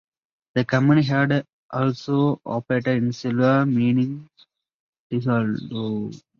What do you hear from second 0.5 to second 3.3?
The company had also operated in